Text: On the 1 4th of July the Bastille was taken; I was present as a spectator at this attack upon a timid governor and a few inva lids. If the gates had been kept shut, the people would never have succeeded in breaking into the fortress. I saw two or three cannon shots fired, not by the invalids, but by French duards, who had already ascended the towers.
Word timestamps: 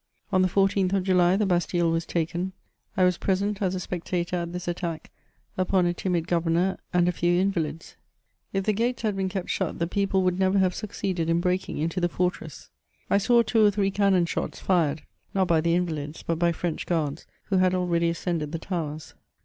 On 0.31 0.41
the 0.41 0.47
1 0.47 0.67
4th 0.67 0.93
of 0.93 1.03
July 1.03 1.35
the 1.35 1.45
Bastille 1.45 1.91
was 1.91 2.07
taken; 2.07 2.53
I 2.97 3.03
was 3.03 3.19
present 3.19 3.61
as 3.61 3.75
a 3.75 3.79
spectator 3.79 4.35
at 4.37 4.51
this 4.51 4.67
attack 4.67 5.11
upon 5.59 5.85
a 5.85 5.93
timid 5.93 6.27
governor 6.27 6.79
and 6.91 7.07
a 7.07 7.11
few 7.11 7.35
inva 7.39 7.57
lids. 7.61 7.97
If 8.51 8.63
the 8.63 8.73
gates 8.73 9.03
had 9.03 9.15
been 9.15 9.29
kept 9.29 9.51
shut, 9.51 9.77
the 9.77 9.85
people 9.85 10.23
would 10.23 10.39
never 10.39 10.57
have 10.57 10.73
succeeded 10.73 11.29
in 11.29 11.39
breaking 11.39 11.77
into 11.77 12.01
the 12.01 12.09
fortress. 12.09 12.71
I 13.11 13.19
saw 13.19 13.43
two 13.43 13.63
or 13.63 13.69
three 13.69 13.91
cannon 13.91 14.25
shots 14.25 14.57
fired, 14.59 15.03
not 15.35 15.47
by 15.47 15.61
the 15.61 15.75
invalids, 15.75 16.23
but 16.23 16.39
by 16.39 16.51
French 16.51 16.87
duards, 16.87 17.27
who 17.49 17.57
had 17.57 17.75
already 17.75 18.09
ascended 18.09 18.51
the 18.53 18.57
towers. 18.57 19.13